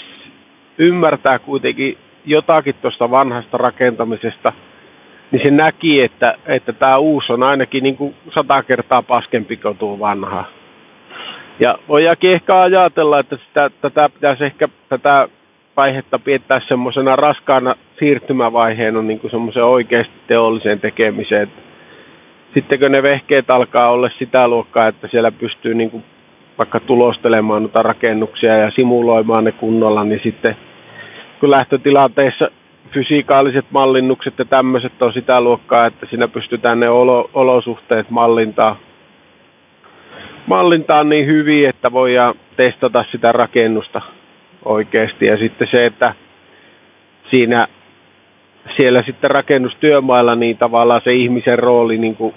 [0.78, 4.54] ymmärtää kuitenkin jotakin tuosta vanhasta rakentamisesta,
[5.32, 9.78] niin se näki, että, että tämä uusi on ainakin niin kuin sata kertaa paskempi kuin
[9.78, 10.46] tuo vanha.
[11.60, 15.28] Ja voidaankin ehkä ajatella, että sitä, tätä pitäisi ehkä tätä
[15.78, 21.52] vaihetta piettää semmoisena raskaana siirtymävaiheena niin kuin oikeasti teolliseen tekemiseen.
[22.56, 26.04] Sitten kun ne vehkeet alkaa olla sitä luokkaa, että siellä pystyy niin kuin
[26.58, 30.58] vaikka tulostelemaan noita rakennuksia ja simuloimaan ne kunnolla, niin sitten
[31.40, 32.50] kun lähtötilanteessa
[32.94, 38.78] fysikaaliset mallinnukset ja tämmöiset on sitä luokkaa, että siinä pystytään ne olo, olosuhteet mallintaa,
[40.48, 44.02] mallintaa niin hyvin, että voidaan testata sitä rakennusta
[44.66, 45.26] oikeasti.
[45.26, 46.16] Ja sitten se, että
[47.36, 47.60] siinä
[48.78, 52.34] siellä sitten rakennustyömailla niin tavallaan se ihmisen rooli, niin kuin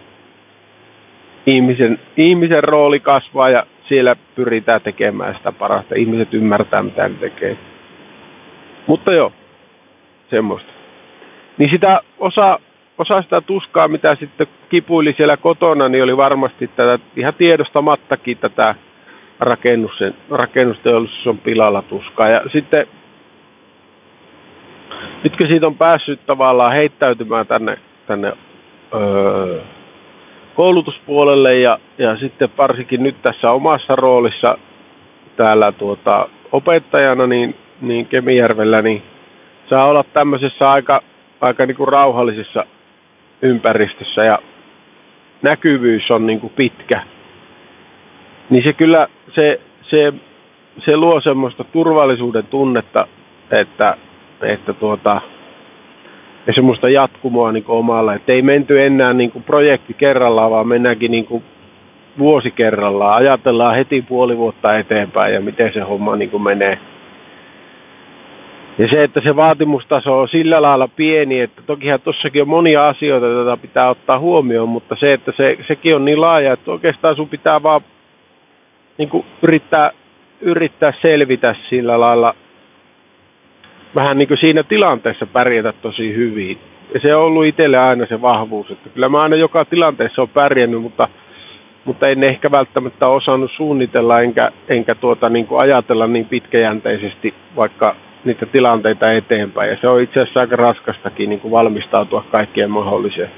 [1.54, 5.94] ihmisen, ihmisen rooli kasvaa ja siellä pyritään tekemään sitä parasta.
[5.94, 7.56] Ihmiset ymmärtää, mitä ne tekee.
[8.86, 9.32] Mutta joo,
[10.30, 10.72] semmoista.
[11.58, 12.58] Niin sitä osa,
[12.98, 18.74] osa sitä tuskaa, mitä sitten kipuili siellä kotona, niin oli varmasti tätä ihan tiedostamattakin tätä
[19.40, 22.28] rakennuksen, rakennusteollisuus on pilalla tuskaa.
[22.28, 22.86] Ja sitten
[25.24, 28.32] nyt kun siitä on päässyt tavallaan heittäytymään tänne, tänne
[28.94, 29.60] öö,
[30.58, 34.58] koulutuspuolelle ja, ja sitten varsinkin nyt tässä omassa roolissa
[35.36, 39.02] täällä tuota, opettajana niin, niin Kemijärvellä, niin
[39.70, 41.02] saa olla tämmöisessä aika,
[41.40, 42.64] aika niin kuin rauhallisessa
[43.42, 44.38] ympäristössä ja
[45.42, 47.02] näkyvyys on niin kuin pitkä.
[48.50, 50.12] Niin se kyllä, se, se,
[50.88, 53.06] se luo semmoista turvallisuuden tunnetta,
[53.58, 53.96] että,
[54.42, 55.20] että tuota,
[56.48, 58.14] ja semmoista jatkumoa niin omalla.
[58.14, 61.42] Että ei menty enää niin kuin projekti kerrallaan, vaan mennäänkin niin kuin
[62.18, 63.14] vuosi kerrallaan.
[63.14, 66.78] Ajatellaan heti puoli vuotta eteenpäin ja miten se homma niin kuin menee.
[68.78, 73.26] Ja se, että se vaatimustaso on sillä lailla pieni, että tokihan tuossakin on monia asioita,
[73.26, 77.28] joita pitää ottaa huomioon, mutta se, että se, sekin on niin laaja, että oikeastaan sun
[77.28, 77.80] pitää vaan
[78.98, 79.90] niin kuin yrittää,
[80.40, 82.34] yrittää selvitä sillä lailla
[83.94, 86.58] vähän niin kuin siinä tilanteessa pärjätä tosi hyvin.
[86.94, 90.28] Ja se on ollut itselle aina se vahvuus, että kyllä mä aina joka tilanteessa on
[90.28, 91.04] pärjännyt, mutta,
[91.84, 97.96] mutta en ehkä välttämättä osannut suunnitella enkä, enkä tuota, niin kuin ajatella niin pitkäjänteisesti vaikka
[98.24, 99.70] niitä tilanteita eteenpäin.
[99.70, 103.30] Ja se on itse asiassa aika raskastakin niin kuin valmistautua kaikkien mahdolliseen.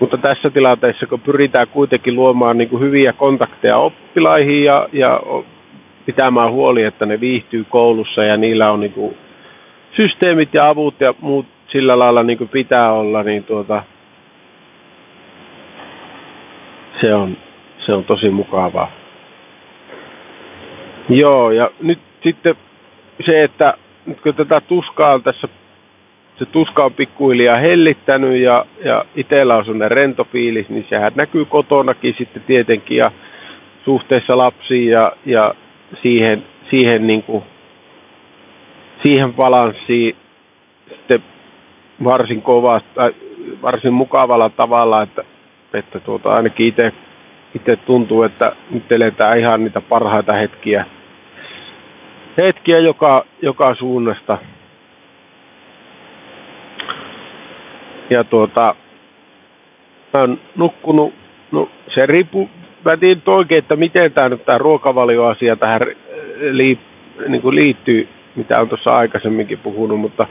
[0.00, 5.20] Mutta tässä tilanteessa, kun pyritään kuitenkin luomaan niin kuin hyviä kontakteja oppilaihin ja, ja
[6.06, 9.16] pitämään huoli, että ne viihtyy koulussa ja niillä on niin kuin
[9.96, 13.82] systeemit ja avut ja muut sillä lailla niin kuin pitää olla, niin tuota,
[17.00, 17.36] se on,
[17.86, 18.92] se on tosi mukavaa.
[21.08, 22.54] Joo, ja nyt sitten
[23.30, 23.74] se, että
[24.06, 25.48] nyt kun tätä tuskaa on tässä,
[26.38, 31.44] se tuska on pikkuhiljaa hellittänyt ja, ja itsellä on sellainen rento fiilis, niin sehän näkyy
[31.44, 33.12] kotonakin sitten tietenkin ja
[33.84, 35.54] suhteessa lapsiin ja, ja
[36.02, 37.44] siihen, siihen, niin kuin,
[39.06, 40.16] siihen balanssiin
[40.88, 41.22] sitten
[42.04, 42.88] varsin kovasti,
[43.62, 45.24] varsin mukavalla tavalla, että,
[45.74, 46.92] että tuota, ainakin itse
[47.54, 50.86] itse tuntuu, että nyt eletään ihan niitä parhaita hetkiä,
[52.42, 54.38] hetkiä joka, joka suunnasta.
[58.10, 58.74] Ja tuota,
[60.14, 61.14] mä oon nukkunut,
[61.52, 62.50] no se riippuu,
[62.84, 65.80] mä en tiedä oikein, että miten tämä tämä ruokavalioasia tähän
[66.50, 66.78] lii,
[67.28, 70.26] niin kuin liittyy, mitä on tuossa aikaisemminkin puhunut, mutta,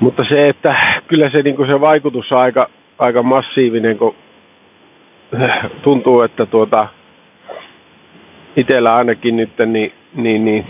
[0.00, 0.76] mutta se, että
[1.08, 4.14] kyllä se, niin se vaikutus on aika, aika massiivinen, kun
[5.82, 6.88] tuntuu, että tuota,
[8.56, 10.66] itsellä ainakin nyt niin, niin, niin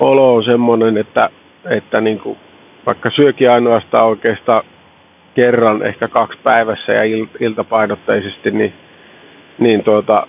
[0.00, 1.30] olo on semmoinen, että,
[1.70, 2.38] että niin kuin,
[2.86, 4.62] vaikka syökin ainoastaan oikeastaan
[5.34, 8.72] kerran, ehkä kaksi päivässä ja il, iltapainotteisesti, niin,
[9.58, 10.26] niin tuota,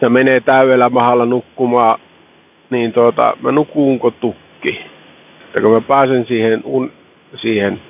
[0.00, 2.00] ja menee täydellä mahalla nukkumaan,
[2.70, 4.80] niin tuota, mä nukuunko tukki.
[5.46, 6.92] Että kun mä pääsen siihen, un,
[7.36, 7.80] siihen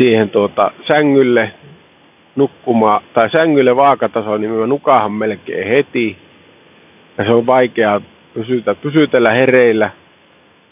[0.00, 1.52] siihen tuota, sängylle
[2.36, 6.16] nukkumaan, tai sängylle vaakatasoon, niin mä nukahan melkein heti.
[7.18, 8.00] Ja se on vaikea
[8.34, 9.90] pysytä, pysytellä hereillä.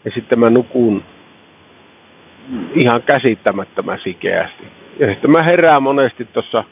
[0.05, 1.03] Ja sitten mä nukun
[2.75, 4.65] ihan käsittämättömän sikeästi.
[4.99, 6.65] Ja sitten mä herään monesti tuossa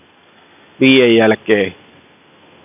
[0.80, 1.74] viien jälkeen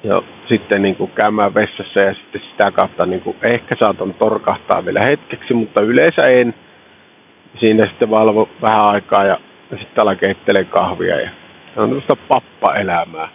[0.03, 4.85] ja sitten niin kuin käymään vessassa ja sitten sitä kautta niin kuin ehkä saatan torkahtaa
[4.85, 6.53] vielä hetkeksi, mutta yleensä en.
[7.59, 11.29] Siinä sitten valvo vähän aikaa ja sitten ala keittelee kahvia ja
[11.73, 13.29] se on tämmöistä pappaelämää.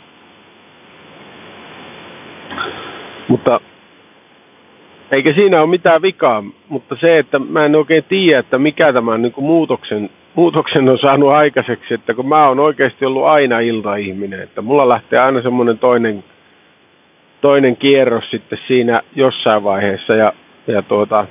[3.29, 3.61] Mutta
[5.13, 9.23] eikä siinä ole mitään vikaa, mutta se, että mä en oikein tiedä, että mikä tämän
[9.23, 14.41] niin kuin muutoksen, muutoksen on saanut aikaiseksi, että kun mä oon oikeasti ollut aina iltaihminen,
[14.41, 16.25] että mulla lähtee aina semmoinen toinen,
[17.45, 20.33] toinen kierros sitten siinä jossain vaiheessa ja,
[20.67, 21.27] ja tuota,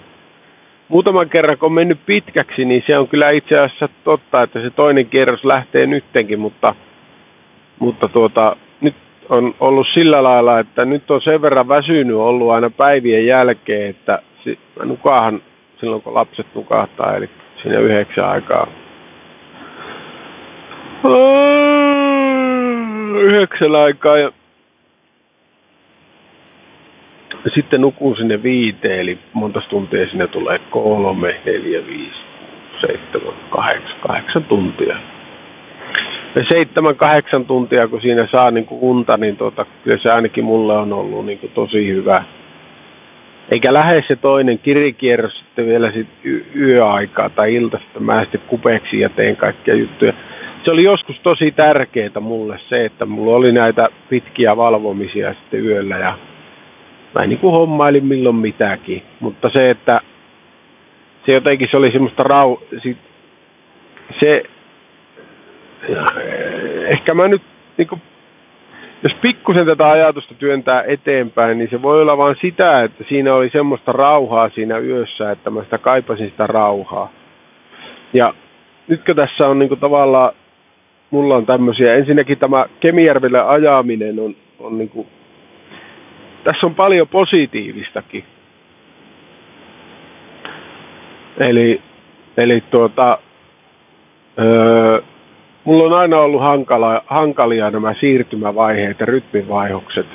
[0.87, 4.69] muutaman kerran kun on mennyt pitkäksi, niin se on kyllä itse asiassa totta, että se
[4.69, 6.75] toinen kierros lähtee nyttenkin, mutta,
[7.79, 8.95] mutta tuota, nyt
[9.29, 14.19] on ollut sillä lailla, että nyt on sen verran väsynyt ollut aina päivien jälkeen, että
[14.85, 15.41] nukahan
[15.79, 17.29] silloin kun lapset nukahtaa, eli
[17.61, 18.67] siinä yhdeksän aikaa.
[23.21, 24.31] Yhdeksän aikaa ja
[27.55, 32.19] sitten nukun sinne viiteen, eli monta tuntia sinne tulee kolme, neljä, viisi,
[32.81, 34.95] seitsemän, kahdeksan, kahdeksan tuntia.
[36.39, 40.43] Ja seitsemän, kahdeksan tuntia, kun siinä saa niin kuin unta, niin tota, kyllä se ainakin
[40.43, 42.23] mulle on ollut niin kuin tosi hyvä.
[43.51, 47.99] Eikä lähde se toinen kirikierros sitten vielä sit y- yöaikaa tai iltasta.
[47.99, 50.13] Mä sitten kupeeksi ja teen kaikkia juttuja.
[50.65, 55.97] Se oli joskus tosi tärkeää mulle se, että mulla oli näitä pitkiä valvomisia sitten yöllä
[55.97, 56.17] ja
[57.13, 60.01] mä niin kuin hommailin milloin mitäkin, mutta se, että
[61.25, 62.57] se jotenkin se oli semmoista rau...
[64.19, 64.43] Se,
[66.87, 67.41] ehkä mä nyt
[67.77, 68.01] niin kuin,
[69.03, 73.49] jos pikkusen tätä ajatusta työntää eteenpäin, niin se voi olla vain sitä, että siinä oli
[73.49, 77.11] semmoista rauhaa siinä yössä, että mä sitä kaipasin sitä rauhaa.
[78.13, 78.33] Ja
[78.87, 80.33] nytkö tässä on niin kuin tavallaan,
[81.11, 85.07] mulla on tämmöisiä, ensinnäkin tämä Kemijärvelle ajaminen on, on niin kuin
[86.43, 88.23] tässä on paljon positiivistakin.
[91.39, 91.81] Eli,
[92.37, 93.17] eli tuota,
[94.39, 95.01] öö,
[95.63, 100.07] mulla on aina ollut hankala, hankalia nämä siirtymävaiheet ja rytmivaihokset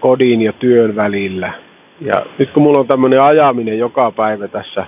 [0.00, 1.52] kodin ja työn välillä.
[2.00, 4.86] Ja nyt kun mulla on tämmöinen ajaminen joka päivä tässä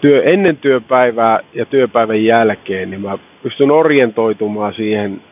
[0.00, 5.22] työ, ennen työpäivää ja työpäivän jälkeen, niin mä pystyn orientoitumaan siihen,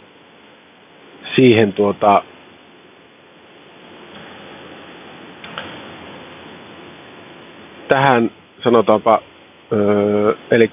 [1.37, 2.23] siihen tuota,
[7.89, 8.31] tähän
[8.65, 9.23] sanotaanpa,
[9.73, 10.71] öö, eli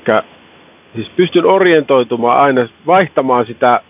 [0.96, 3.82] siis pystyn orientoitumaan aina, vaihtamaan sitä,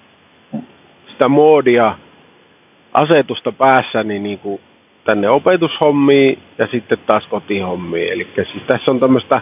[1.12, 1.96] sitä moodia,
[2.94, 4.62] asetusta päässäni niin kuin
[5.06, 8.14] tänne opetushommiin ja sitten taas kotihommiin.
[8.14, 9.42] Eli siis tässä on tämmöistä,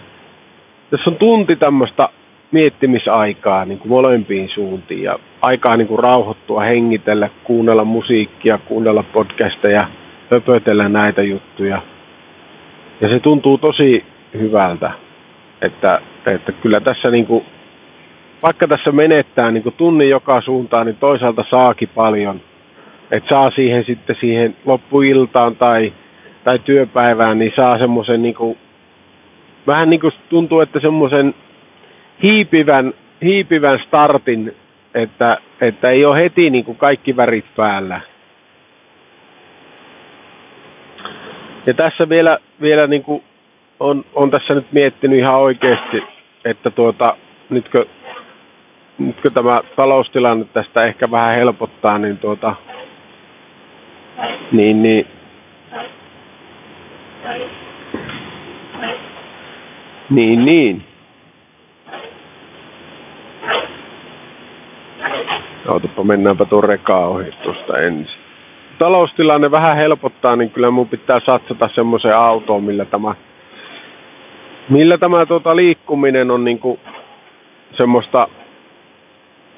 [0.90, 2.08] tässä on tunti tämmöistä
[2.50, 9.88] miettimisaikaa niin kuin molempiin suuntiin ja aikaa niin kuin rauhoittua, hengitellä, kuunnella musiikkia, kuunnella podcasteja,
[10.30, 11.82] höpötellä näitä juttuja–
[13.02, 14.90] ja se tuntuu tosi hyvältä,
[15.62, 17.44] että, että kyllä tässä niin kuin
[18.42, 22.40] vaikka tässä menettää niin kuin tunnin joka suuntaan, niin toisaalta saakin paljon.
[23.10, 25.92] Että saa siihen sitten siihen loppuiltaan tai,
[26.44, 28.58] tai työpäivään, niin saa semmoisen niin kuin,
[29.66, 31.34] vähän niin kuin tuntuu, että semmoisen
[32.22, 34.54] hiipivän, hiipivän startin,
[34.94, 38.00] että, että ei ole heti niin kuin kaikki värit päällä.
[41.66, 43.22] Ja tässä vielä, vielä niin kuin
[43.80, 46.02] on, on tässä nyt miettinyt ihan oikeasti,
[46.44, 47.16] että tuota,
[47.50, 47.86] nytkö,
[48.98, 52.54] nytkö tämä taloustilanne tästä ehkä vähän helpottaa, niin tuota,
[54.52, 55.06] niin, niin
[60.10, 60.84] niin, niin.
[65.72, 68.21] Ootapa, mennäänpä tuon rekaa ohi tuosta ensin.
[68.82, 73.14] Taloustilanne vähän helpottaa, niin kyllä mun pitää satsata semmoiseen autoon, millä tämä,
[74.68, 76.78] millä tämä tuota liikkuminen on niinku
[77.80, 78.28] semmoista,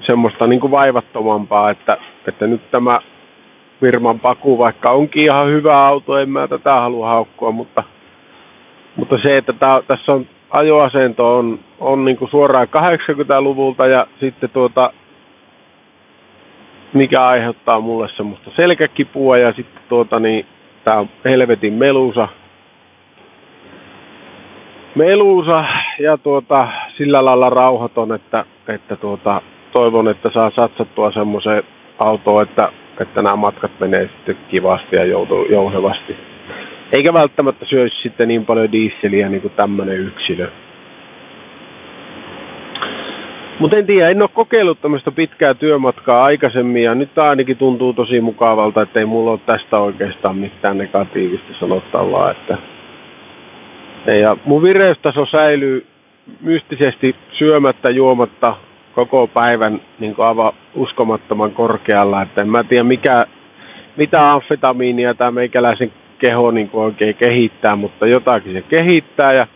[0.01, 1.97] semmoista niinku vaivattomampaa, että,
[2.29, 2.99] että nyt tämä
[3.81, 7.83] firman paku, vaikka onkin ihan hyvä auto, en mä tätä halua haukkua, mutta,
[8.97, 14.51] mutta se, että tää, tässä on ajoasento on, on niin kuin suoraan 80-luvulta ja sitten
[14.51, 14.93] tuota,
[16.95, 20.47] mikä aiheuttaa mulle semmoista selkäkipua ja sitten tuota niin,
[20.85, 22.29] tää on helvetin melusa.
[24.95, 25.65] Melusa
[25.99, 31.63] ja tuota, sillä lailla rauhaton, että, että tuota, toivon, että saa satsattua semmoiseen
[31.99, 35.05] autoon, että, että nämä matkat menee sitten kivasti ja
[35.51, 36.17] jouhevasti.
[36.97, 40.51] Eikä välttämättä syöisi sitten niin paljon diisseliä niin kuin tämmöinen yksilö.
[43.59, 47.93] Mutta en tiedä, en ole kokeillut tämmöistä pitkää työmatkaa aikaisemmin ja nyt tämä ainakin tuntuu
[47.93, 52.31] tosi mukavalta, että ei mulla ole tästä oikeastaan mitään negatiivista sanottavaa.
[52.31, 52.59] Että...
[54.21, 55.87] Ja mun vireystaso säilyy
[56.41, 58.57] mystisesti syömättä, juomatta
[58.95, 62.23] koko päivän niin aivan uskomattoman korkealla.
[62.23, 63.27] Että en mä tiedä mikä,
[63.97, 69.47] mitä amfetamiinia tämä meikäläisen keho niin oikein kehittää, mutta jotakin se kehittää ja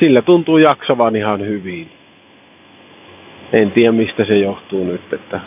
[0.00, 1.97] sillä tuntuu jaksavan ihan hyvin
[3.52, 5.40] en tiedä mistä se johtuu nyt, että,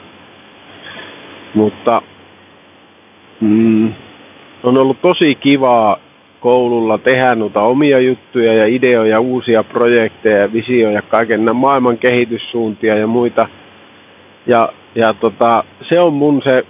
[1.53, 2.01] mutta
[3.41, 3.93] mm,
[4.63, 5.97] on ollut tosi kivaa
[6.41, 13.07] koululla tehdä noita omia juttuja ja ideoja, uusia projekteja ja visioja, kaiken maailman kehityssuuntia ja
[13.07, 13.47] muita.
[14.47, 16.63] Ja, ja tota, se on mun se,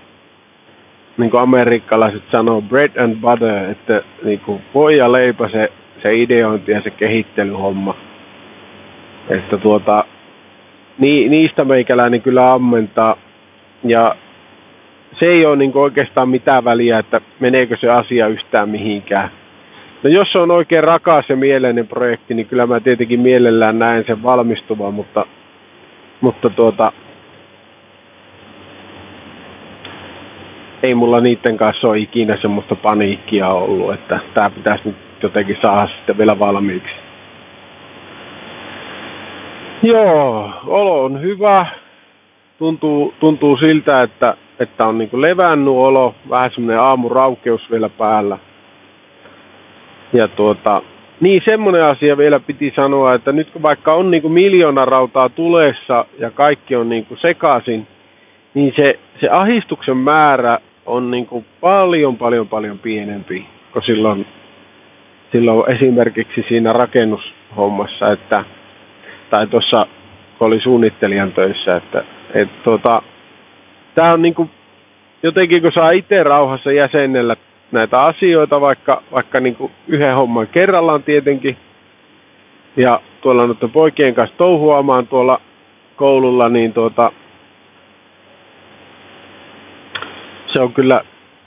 [1.17, 6.15] niin kuin amerikkalaiset sanoo, bread and butter, että niin kuin voi ja leipä se, se
[6.15, 7.95] ideointi ja se kehittelyhomma.
[9.29, 10.05] Että tuota,
[10.97, 13.17] ni, niistä meikäläinen kyllä ammentaa.
[13.83, 14.15] Ja
[15.19, 19.31] se ei ole niin oikeastaan mitään väliä, että meneekö se asia yhtään mihinkään.
[20.03, 24.03] No jos se on oikein rakas ja mieleinen projekti, niin kyllä mä tietenkin mielellään näen
[24.07, 25.25] sen valmistuvan, mutta,
[26.21, 26.91] mutta tuota,
[30.83, 35.87] ei mulla niiden kanssa ole ikinä semmoista paniikkia ollut, että tämä pitäisi nyt jotenkin saada
[35.87, 37.10] sitten vielä valmiiksi.
[39.83, 41.65] Joo, olo on hyvä.
[42.57, 48.37] Tuntuu, tuntuu siltä, että, että on niin levännyt olo, vähän semmoinen aamuraukeus vielä päällä.
[50.13, 50.81] Ja tuota,
[51.19, 56.05] niin semmoinen asia vielä piti sanoa, että nyt kun vaikka on niin miljoona rautaa tulessa
[56.19, 57.87] ja kaikki on niin sekaisin,
[58.53, 61.27] niin se, se ahistuksen määrä on niin
[61.61, 64.25] paljon, paljon, paljon pienempi kuin silloin,
[65.35, 68.45] silloin esimerkiksi siinä rakennushommassa, että–
[69.31, 69.87] tai tuossa
[70.39, 73.01] oli suunnittelijan töissä, että et, tota,
[73.95, 74.49] tämä on niinku,
[75.23, 77.35] jotenkin kun saa itse rauhassa jäsennellä
[77.71, 81.57] näitä asioita, vaikka, vaikka niinku yhden homman kerrallaan tietenkin,
[82.77, 85.41] ja tuolla nyt poikien kanssa touhuamaan tuolla
[85.95, 87.11] koululla, niin tuota,
[90.53, 91.01] se on kyllä,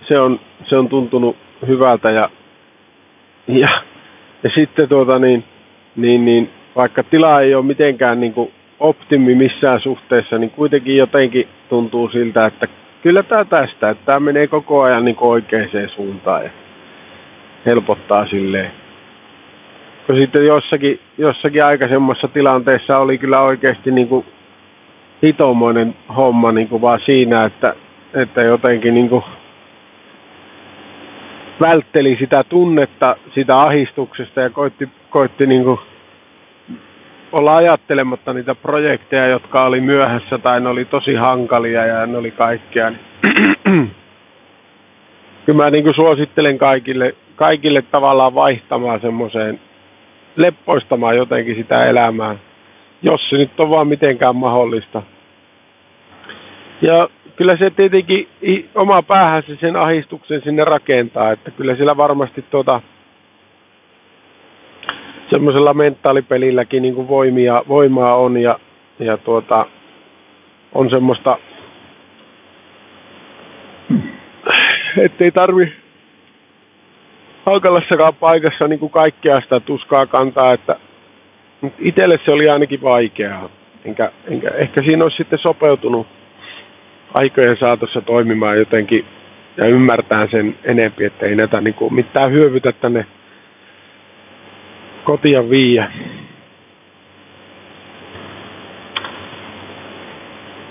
[0.08, 2.30] se on, se on tuntunut hyvältä ja,
[3.48, 3.68] ja,
[4.42, 5.44] ja sitten tuota niin,
[5.96, 11.48] niin, niin vaikka tila ei ole mitenkään niin kuin optimi missään suhteessa, niin kuitenkin jotenkin
[11.68, 12.68] tuntuu siltä, että
[13.02, 16.50] kyllä tämä tästä, että tämä menee koko ajan niin oikeaan suuntaan ja
[17.70, 18.70] helpottaa silleen.
[20.06, 24.26] Kun sitten jossakin, jossakin aikaisemmassa tilanteessa oli kyllä oikeasti niin kuin
[25.22, 27.74] hitomoinen homma niin kuin vaan siinä, että,
[28.14, 29.24] että jotenkin niin kuin
[31.60, 35.78] vältteli sitä tunnetta sitä ahistuksesta ja koitti, koitti niin kuin
[37.40, 42.30] olla ajattelematta niitä projekteja, jotka oli myöhässä tai ne oli tosi hankalia ja ne oli
[42.30, 42.90] kaikkea.
[42.90, 43.00] Niin
[45.46, 49.60] kyllä mä niin kuin suosittelen kaikille, kaikille tavallaan vaihtamaan semmoiseen,
[50.36, 52.36] leppoistamaan jotenkin sitä elämää.
[53.02, 55.02] jos se nyt on vaan mitenkään mahdollista.
[56.82, 58.28] Ja kyllä se tietenkin
[58.74, 62.80] oma päähänsä sen ahistuksen sinne rakentaa, että kyllä siellä varmasti tuota,
[65.30, 68.58] semmoisella mentaalipelilläkin niin kuin voimia, voimaa on ja,
[68.98, 69.66] ja tuota,
[70.72, 71.38] on semmoista,
[75.04, 75.72] ettei tarvi
[77.46, 80.76] hankalassakaan paikassa niin kuin kaikkea sitä tuskaa kantaa, että
[81.78, 83.48] itselle se oli ainakin vaikeaa.
[83.84, 86.06] Enkä, enkä, ehkä siinä olisi sitten sopeutunut
[87.14, 89.04] aikojen saatossa toimimaan jotenkin
[89.56, 93.06] ja ymmärtää sen enempi, että ei näitä niin kuin mitään hyövytä tänne
[95.04, 95.92] kotia viiä.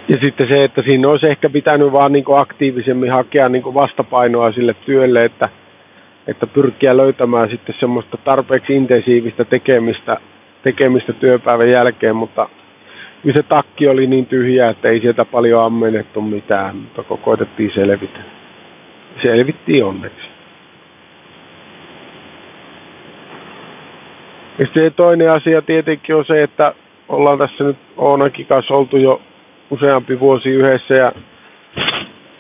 [0.10, 3.74] Ja sitten se, että siinä olisi ehkä pitänyt vaan niin kuin aktiivisemmin hakea niin kuin
[3.74, 5.50] vastapainoa sille työlle, että,
[6.28, 10.18] että pyrkiä löytämään sitten semmoista tarpeeksi intensiivistä tekemistä,
[10.64, 12.50] tekemistä työpäivän jälkeen, mutta
[13.22, 18.20] kyllä se takki oli niin tyhjä, että ei sieltä paljon ammennettu mitään, mutta koitettiin selvitä.
[19.26, 20.33] Selvittiin onneksi.
[24.60, 26.74] Ja sitten toinen asia tietenkin on se, että
[27.10, 29.22] ollaan tässä nyt Oonakin kanssa oltu jo
[29.70, 31.12] useampi vuosi yhdessä ja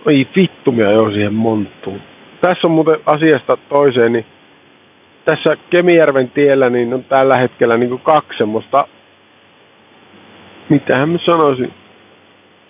[0.07, 2.01] ei vittu minä jo siihen monttuun.
[2.41, 4.25] Tässä on muuten asiasta toiseen, niin
[5.25, 8.87] tässä Kemijärven tiellä niin on tällä hetkellä niin kaksi semmoista,
[10.69, 11.73] mitähän mä sanoisin,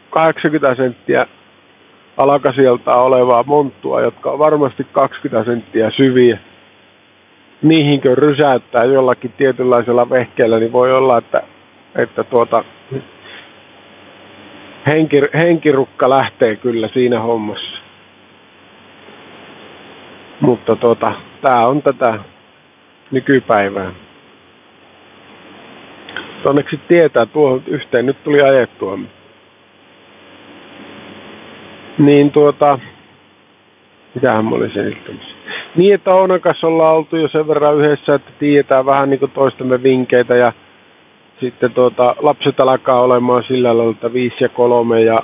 [0.09, 1.27] 80 senttiä
[2.17, 6.39] alakasielta olevaa monttua, jotka on varmasti 20 senttiä syviä
[7.63, 11.43] niihinkö rysäyttää jollakin tietynlaisella vehkeellä, niin voi olla, että,
[11.95, 12.63] että tuota,
[14.91, 17.77] henki, henkirukka lähtee kyllä siinä hommassa.
[20.41, 22.19] Mutta tuota, tämä on tätä
[23.11, 23.91] nykypäivää.
[26.49, 28.99] Onneksi tietää, tuohon yhteen nyt tuli ajettua.
[31.97, 32.79] Niin tuota,
[34.15, 35.32] mitähän mä olin selittämässä.
[35.75, 39.83] Niin, että Oonan kanssa ollaan oltu jo sen verran yhdessä, että tiedetään vähän niin kuin
[39.83, 40.53] vinkkeitä ja
[41.39, 45.17] sitten tuota, lapset alkaa olemaan sillä lailla, että viisi ja kolme ja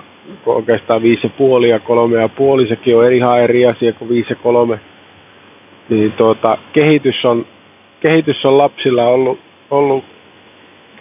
[0.46, 4.30] oikeastaan viisi ja puoli ja kolme ja puoli, sekin on ihan eri asia kuin viisi
[4.30, 4.80] ja kolme.
[5.90, 7.46] Niin tuota, kehitys on,
[8.00, 9.40] kehitys on lapsilla ollut,
[9.72, 10.06] ollut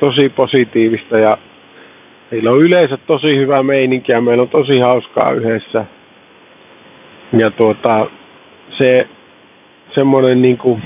[0.01, 1.39] tosi positiivista ja
[2.31, 5.85] meillä on yleensä tosi hyvä meininki ja meillä on tosi hauskaa yhdessä.
[7.41, 8.07] Ja tuota,
[8.83, 9.09] se
[9.95, 10.83] semmoinen niin kuin,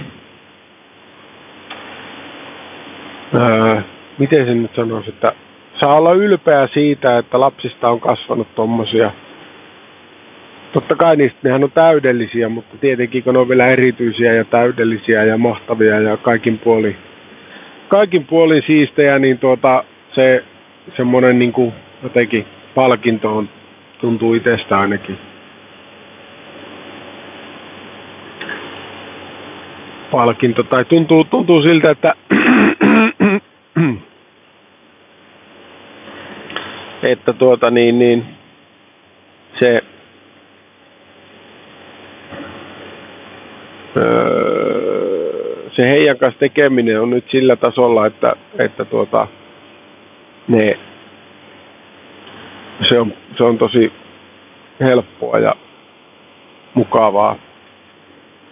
[3.41, 3.83] ää,
[4.19, 5.33] miten sen nyt sanoisi, että
[5.81, 9.11] saa olla ylpeä siitä, että lapsista on kasvanut tommosia.
[10.73, 15.25] Totta kai niistä nehän on täydellisiä, mutta tietenkin kun ne on vielä erityisiä ja täydellisiä
[15.25, 16.97] ja mahtavia ja kaikin puolin,
[17.89, 19.85] kaikin puolin siistejä, niin tuota,
[20.15, 20.45] se
[20.97, 21.73] semmoinen niin kuin
[22.03, 23.49] jotenkin palkinto on,
[24.01, 25.32] tuntuu itsestä ainakin
[30.13, 32.15] palkinto, tai tuntuu, tuntuu siltä, että
[37.13, 38.25] että tuota niin, niin
[39.61, 39.81] se
[43.97, 48.33] öö, se heidän kanssa tekeminen on nyt sillä tasolla, että,
[48.65, 49.27] että tuota,
[50.49, 50.79] ne,
[52.89, 53.93] se, on, se on tosi
[54.81, 55.55] helppoa ja
[56.75, 57.37] mukavaa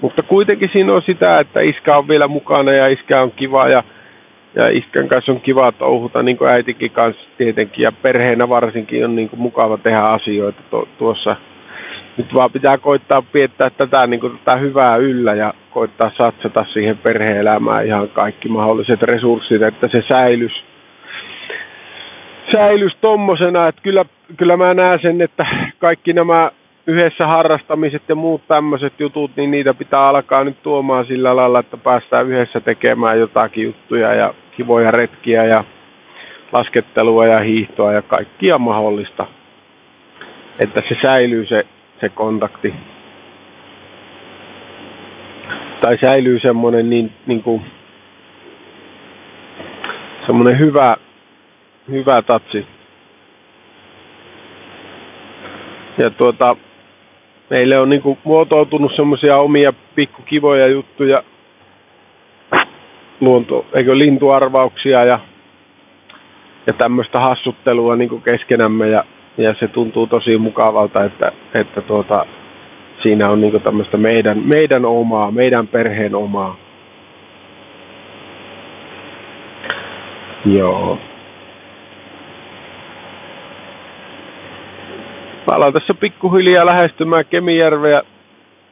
[0.00, 3.82] mutta kuitenkin siinä on sitä, että iskä on vielä mukana ja iskä on kiva ja,
[4.54, 7.82] ja iskän kanssa on kiva touhuta, niin kuin äitikin kanssa tietenkin.
[7.82, 11.36] Ja perheenä varsinkin on niin kuin mukava tehdä asioita to, tuossa.
[12.16, 16.98] Nyt vaan pitää koittaa piettää tätä, niin kuin tätä hyvää yllä ja koittaa satsata siihen
[16.98, 20.52] perheelämään ihan kaikki mahdolliset resurssit, että se säilys,
[22.54, 24.04] säilys tommosena, että kyllä,
[24.36, 25.46] kyllä mä näen sen, että
[25.78, 26.50] kaikki nämä
[26.90, 31.76] yhdessä harrastamiset ja muut tämmöiset jutut, niin niitä pitää alkaa nyt tuomaan sillä lailla, että
[31.76, 35.64] päästään yhdessä tekemään jotakin juttuja ja kivoja retkiä ja
[36.52, 39.26] laskettelua ja hiihtoa ja kaikkia mahdollista.
[40.64, 41.66] Että se säilyy se,
[42.00, 42.74] se kontakti.
[45.82, 47.62] Tai säilyy semmoinen niin, niin kuin,
[50.26, 50.96] semmoinen hyvä,
[51.90, 52.66] hyvä tatsi.
[56.02, 56.56] Ja tuota,
[57.50, 61.22] meille on niin kuin muotoutunut semmoisia omia pikkukivoja juttuja,
[63.20, 65.20] luonto, eikö lintuarvauksia ja,
[66.66, 69.04] ja tämmöistä hassuttelua niin kuin keskenämme ja,
[69.38, 72.26] ja se tuntuu tosi mukavalta, että, että tuota,
[73.02, 76.56] siinä on niin tämmöistä meidän, meidän omaa, meidän perheen omaa.
[80.44, 80.98] Joo.
[85.50, 88.02] Mä alan tässä pikkuhiljaa lähestymään Kemijärveä.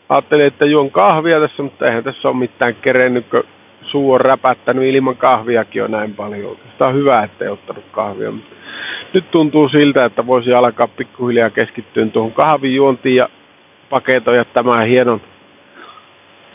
[0.08, 3.44] Ajattelin, että juon kahvia tässä, mutta eihän tässä ole mitään kerennyt, kun
[3.82, 6.56] suu on räpättänyt ilman kahviakin on näin paljon.
[6.72, 8.32] Sitä on hyvä, ettei ottanut kahvia.
[9.14, 13.28] Nyt tuntuu siltä, että voisi alkaa pikkuhiljaa keskittyä tuohon kahvijuontiin ja
[13.90, 15.20] paketoida tämän hienon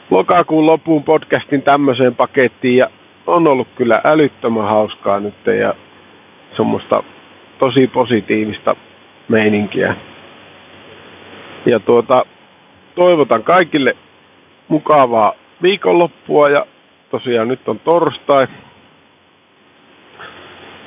[0.09, 2.77] lokakuun loppuun podcastin tämmöiseen pakettiin.
[2.77, 2.89] Ja
[3.27, 5.73] on ollut kyllä älyttömän hauskaa nyt ja
[6.57, 7.03] semmoista
[7.59, 8.75] tosi positiivista
[9.27, 9.95] meininkiä.
[11.65, 12.25] Ja tuota,
[12.95, 13.95] toivotan kaikille
[14.67, 16.65] mukavaa viikonloppua ja
[17.11, 18.47] tosiaan nyt on torstai.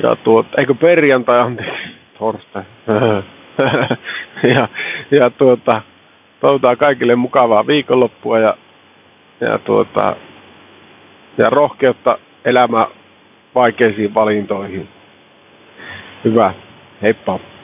[0.03, 2.63] Ja tuota, eikö perjantai, anteeksi, torstai.
[4.57, 4.69] ja,
[5.11, 5.83] ja tuota,
[6.41, 8.57] toivotaan kaikille mukavaa viikonloppua ja,
[9.41, 10.17] ja, tuota,
[11.39, 12.87] ja rohkeutta elämä
[13.55, 14.89] vaikeisiin valintoihin.
[16.25, 16.55] Hyvä.
[17.03, 17.56] Heippa.